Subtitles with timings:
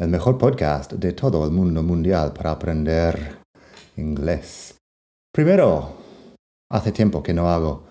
[0.00, 3.40] el mejor podcast de todo el mundo mundial para aprender
[3.98, 4.76] inglés.
[5.30, 5.92] Primero,
[6.72, 7.82] hace tiempo que no hago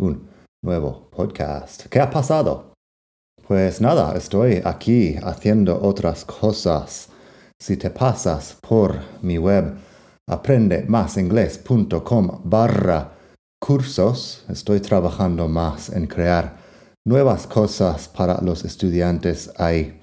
[0.00, 0.26] un
[0.64, 1.84] nuevo podcast.
[1.88, 2.72] ¿Qué ha pasado?
[3.46, 7.10] Pues nada, estoy aquí haciendo otras cosas.
[7.60, 9.74] Si te pasas por mi web
[10.26, 13.12] aprendemasingles.com barra
[13.60, 16.56] cursos, estoy trabajando más en crear
[17.06, 19.97] nuevas cosas para los estudiantes ahí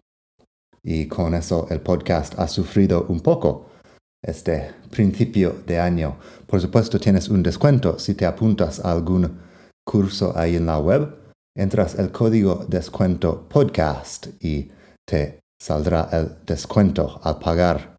[0.85, 3.65] y con eso el podcast ha sufrido un poco
[4.23, 6.17] este principio de año.
[6.45, 9.41] Por supuesto tienes un descuento si te apuntas a algún
[9.83, 11.33] curso ahí en la web.
[11.57, 14.71] Entras el código descuento podcast y
[15.07, 17.95] te saldrá el descuento al pagar.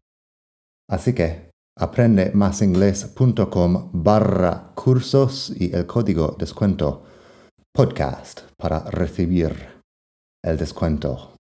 [0.89, 7.03] Así que aprende másinglés.com barra cursos y el código descuento
[7.73, 9.81] podcast para recibir
[10.41, 11.36] el descuento.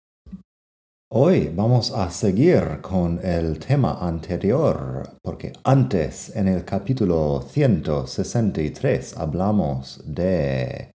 [1.15, 10.01] Hoy vamos a seguir con el tema anterior, porque antes en el capítulo 163 hablamos
[10.07, 10.91] de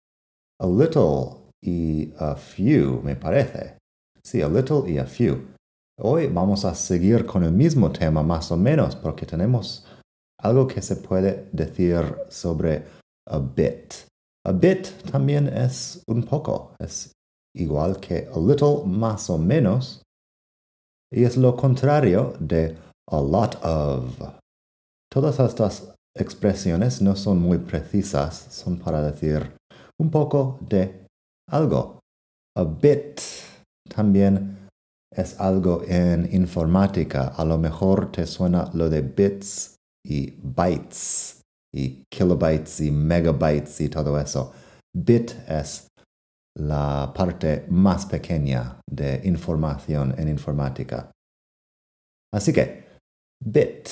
[0.61, 3.77] a little y a few, me parece.
[4.23, 5.49] Sí, a little y a few.
[5.99, 9.85] Hoy vamos a seguir con el mismo tema más o menos, porque tenemos
[10.41, 11.99] algo que se puede decir
[12.29, 12.85] sobre
[13.29, 13.95] a bit.
[14.47, 17.11] A bit también es un poco, es
[17.57, 20.04] igual que a little más o menos
[21.15, 22.77] y es lo contrario de
[23.11, 24.21] a lot of.
[25.11, 29.57] Todas estas expresiones no son muy precisas, son para decir
[30.01, 31.07] un poco de
[31.49, 32.01] algo.
[32.57, 33.21] A bit
[33.89, 34.69] también
[35.15, 37.29] es algo en informática.
[37.29, 41.43] A lo mejor te suena lo de bits y bytes
[41.73, 44.53] y kilobytes y megabytes y todo eso.
[44.93, 45.87] Bit es
[46.57, 51.11] la parte más pequeña de información en informática.
[52.33, 52.85] Así que,
[53.41, 53.89] bit.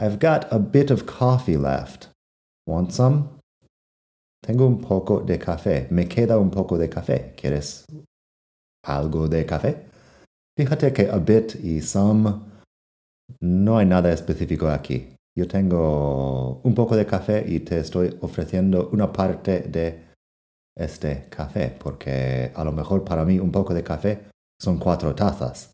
[0.00, 2.08] I've got a bit of coffee left.
[2.66, 3.40] Want some?
[4.40, 5.88] Tengo un poco de café.
[5.90, 7.34] Me queda un poco de café.
[7.36, 7.84] ¿Quieres
[8.84, 9.86] algo de café?
[10.56, 12.40] Fíjate que a bit y some
[13.40, 15.08] no hay nada específico aquí.
[15.36, 20.07] Yo tengo un poco de café y te estoy ofreciendo una parte de
[20.78, 24.30] este café, porque a lo mejor para mí un poco de café
[24.60, 25.72] son cuatro tazas.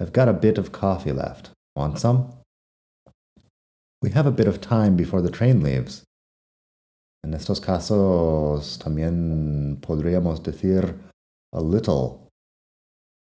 [0.00, 1.50] I've got a bit of coffee left.
[1.76, 2.32] Want some?
[4.02, 6.04] We have a bit of time before the train leaves.
[7.24, 10.94] En estos casos también podríamos decir
[11.52, 12.28] a little,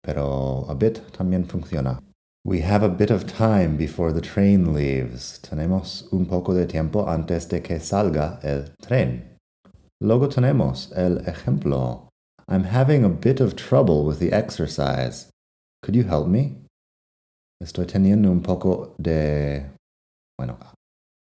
[0.02, 2.00] pero a bit también funciona.
[2.44, 5.40] We have a bit of time before the train leaves.
[5.40, 9.35] Tenemos un poco de tiempo antes de que salga el tren.
[10.00, 12.08] Luego tenemos el ejemplo.
[12.48, 15.30] I'm having a bit of trouble with the exercise.
[15.82, 16.56] Could you help me?
[17.62, 19.70] Estoy teniendo un poco de,
[20.38, 20.58] bueno,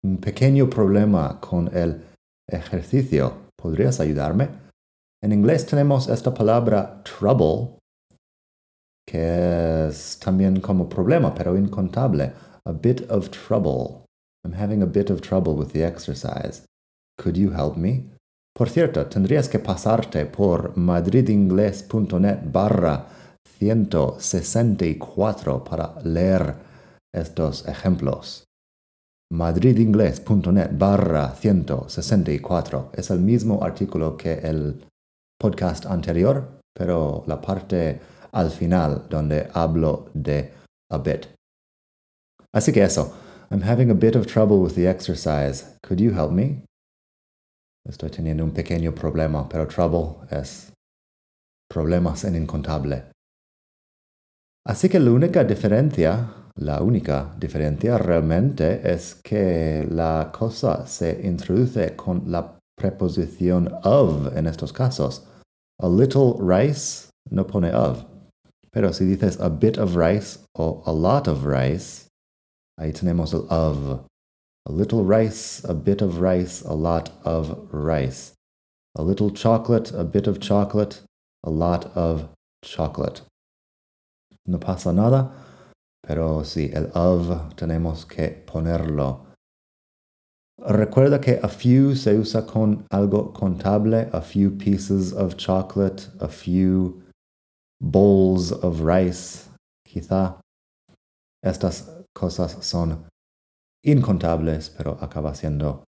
[0.04, 2.02] un pequeño problema con el
[2.48, 3.34] ejercicio.
[3.58, 4.50] ¿Podrías ayudarme?
[5.22, 7.78] En inglés tenemos esta palabra trouble,
[9.06, 12.34] que es también como problema, pero incontable.
[12.66, 14.06] A bit of trouble.
[14.46, 16.64] I'm having a bit of trouble with the exercise.
[17.18, 18.13] Could you help me?
[18.56, 23.08] Por cierto, tendrías que pasarte por madridingles.net barra
[23.58, 26.54] 164 para leer
[27.12, 28.44] estos ejemplos.
[29.32, 34.86] madridingles.net barra 164 es el mismo artículo que el
[35.40, 38.00] podcast anterior, pero la parte
[38.32, 40.54] al final donde hablo de
[40.92, 41.26] a bit.
[42.54, 43.16] Así que eso.
[43.50, 45.66] I'm having a bit of trouble with the exercise.
[45.82, 46.64] Could you help me?
[47.86, 50.72] Estoy teniendo un pequeño problema, pero trouble es
[51.70, 53.12] problemas en incontable.
[54.66, 61.96] Así que la única diferencia, la única diferencia realmente es que la cosa se introduce
[61.98, 65.28] con la preposición of en estos casos.
[65.82, 68.06] A little rice no pone of.
[68.72, 72.08] Pero si dices a bit of rice o a lot of rice,
[72.80, 74.06] ahí tenemos el of.
[74.66, 78.34] A little rice, a bit of rice, a lot of rice.
[78.96, 81.02] A little chocolate, a bit of chocolate,
[81.44, 82.30] a lot of
[82.64, 83.22] chocolate.
[84.46, 85.32] No pasa nada.
[86.08, 89.26] Pero sí, el of tenemos que ponerlo.
[90.62, 96.30] Recuerda que a few se usa con algo contable, a few pieces of chocolate, a
[96.30, 97.04] few
[97.82, 99.50] bowls of rice,
[99.86, 100.40] quizá.
[101.44, 103.06] Estas cosas son
[103.84, 105.84] incontables, pero acaba siendo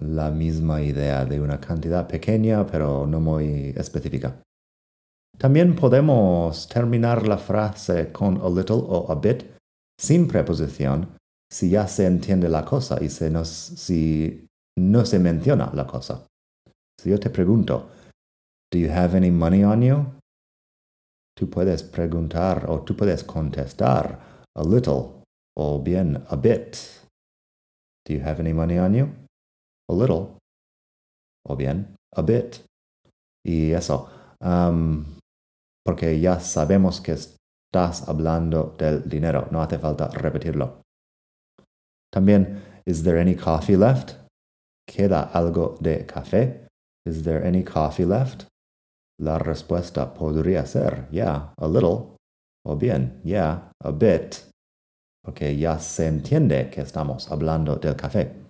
[0.00, 4.42] la misma idea de una cantidad pequeña, pero no muy específica.
[5.38, 9.44] También podemos terminar la frase con a little o a bit
[9.98, 11.16] sin preposición
[11.50, 14.46] si ya se entiende la cosa y se si
[14.78, 16.26] no se menciona la cosa.
[17.00, 17.88] Si yo te pregunto,
[18.70, 20.04] ¿Do you have any money on you?
[21.34, 24.20] Tú puedes preguntar o tú puedes contestar
[24.54, 25.24] a little
[25.56, 26.76] o bien a bit.
[28.08, 29.10] Do you have any money on you?
[29.90, 30.38] A little
[31.46, 32.64] o bien a bit.
[33.44, 34.08] Y eso.
[34.40, 35.04] Um,
[35.84, 40.82] porque ya sabemos que estás hablando del dinero, no hace falta repetirlo.
[42.10, 44.14] También, is there any coffee left?
[44.86, 46.66] ¿Queda algo de café?
[47.04, 48.46] Is there any coffee left?
[49.20, 52.16] La respuesta podría ser, yeah, a little,
[52.64, 54.47] o bien, yeah, a bit,
[55.22, 58.48] porque ya se entiende que estamos hablando del café.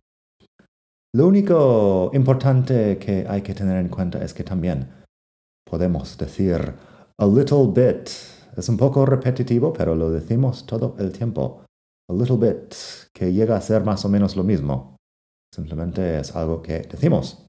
[1.15, 4.89] Lo único importante que hay que tener en cuenta es que también
[5.69, 6.75] podemos decir
[7.19, 8.09] a little bit.
[8.57, 11.65] Es un poco repetitivo, pero lo decimos todo el tiempo.
[12.11, 12.75] A little bit,
[13.15, 14.97] que llega a ser más o menos lo mismo.
[15.55, 17.47] Simplemente es algo que decimos.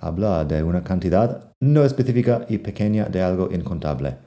[0.00, 4.18] Habla de una cantidad no específica y pequeña de algo incontable.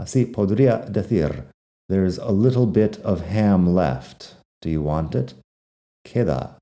[0.00, 1.50] Así podría decir,
[1.88, 4.36] There's a little bit of ham left.
[4.60, 5.34] Do you want it?
[6.04, 6.58] Queda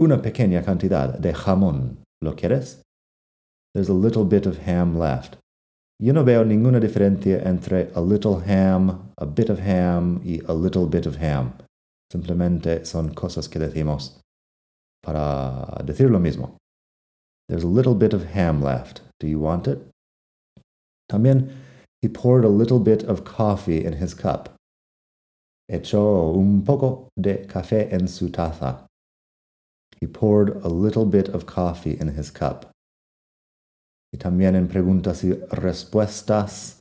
[0.00, 1.98] una pequeña cantidad de jamón.
[2.20, 2.82] ¿Lo quieres?
[3.74, 5.36] There's a little bit of ham left.
[6.00, 10.52] Yo no veo ninguna diferencia entre a little ham, a bit of ham y a
[10.52, 11.52] little bit of ham.
[12.10, 14.20] Simplemente son cosas que decimos
[15.02, 16.56] para decir lo mismo.
[17.48, 19.02] There's a little bit of ham left.
[19.20, 19.78] Do you want it?
[21.08, 21.52] También,
[22.02, 24.54] he poured a little bit of coffee in his cup.
[25.70, 28.86] Echó un poco de café en su taza.
[30.00, 32.70] He poured a little bit of coffee in his cup.
[34.12, 36.78] Y también en preguntas y respuestas,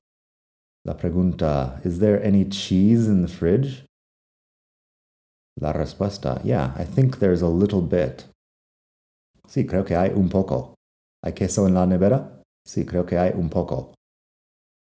[0.83, 3.85] la pregunta, ¿Is there any cheese in the fridge?
[5.59, 8.25] La respuesta, yeah, I think there's a little bit.
[9.47, 10.73] Sí, creo que hay un poco.
[11.23, 12.41] ¿Hay queso en la nevera?
[12.65, 13.94] Sí, creo que hay un poco.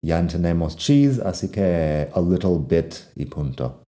[0.03, 3.83] Ya entendemos cheese, así que a little bit y punto.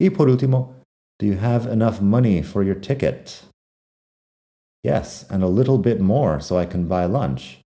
[0.00, 0.74] Y por último,
[1.18, 3.42] do you have enough money for your ticket?
[4.82, 7.60] Yes, and a little bit more so I can buy lunch.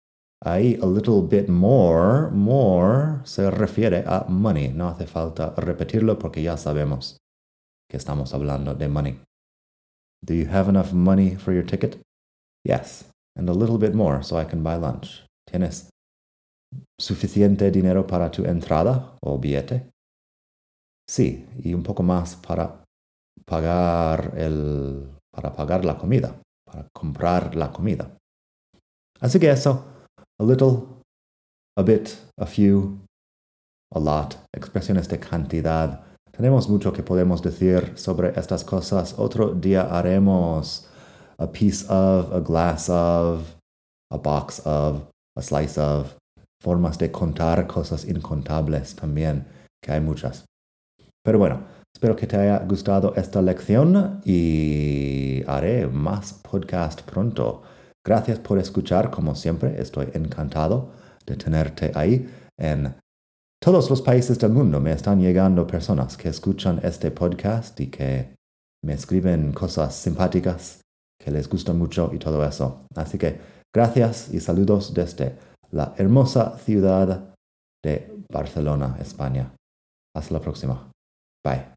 [0.46, 4.68] Ahí a little bit more, more se refiere a money.
[4.68, 7.18] No hace falta repetirlo porque ya sabemos
[7.90, 9.20] que estamos hablando de money.
[10.24, 12.00] Do you have enough money for your ticket?
[12.64, 15.24] Yes, and a little bit more so I can buy lunch.
[15.50, 15.90] ¿Tienes
[17.00, 19.90] suficiente dinero para tu entrada o billete?
[21.08, 22.84] Sí, y un poco más para
[23.46, 28.10] pagar el para pagar la comida, para comprar la comida.
[29.20, 29.86] Así que eso
[30.40, 31.02] a little,
[31.78, 33.00] a bit, a few,
[33.94, 36.02] a lot, expresiones de cantidad.
[36.32, 39.16] Tenemos mucho que podemos decir sobre estas cosas.
[39.18, 40.88] Otro día haremos
[41.38, 43.56] a piece of, a glass of,
[44.12, 45.04] a box of,
[45.38, 46.16] a slice of,
[46.62, 49.46] formas de contar cosas incontables también,
[49.82, 50.46] que hay muchas.
[51.24, 57.64] Pero bueno, espero que te haya gustado esta lección y haré más podcast pronto.
[58.06, 60.92] Gracias por escuchar, como siempre, estoy encantado
[61.26, 62.30] de tenerte ahí.
[62.58, 62.96] En
[63.60, 68.36] todos los países del mundo me están llegando personas que escuchan este podcast y que
[68.84, 70.82] me escriben cosas simpáticas
[71.20, 72.86] que les gusta mucho y todo eso.
[72.96, 73.40] Así que
[73.74, 75.36] gracias y saludos desde
[75.72, 77.36] la hermosa ciudad
[77.84, 79.54] de Barcelona, España.
[80.16, 80.90] Hasta la próxima.
[81.44, 81.76] Bye.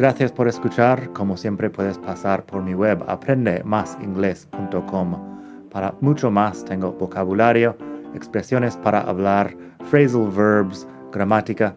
[0.00, 1.12] Gracias por escuchar.
[1.12, 5.68] Como siempre puedes pasar por mi web aprendemasingles.com.
[5.70, 7.76] Para mucho más tengo vocabulario,
[8.14, 9.54] expresiones para hablar,
[9.90, 11.76] phrasal verbs, gramática,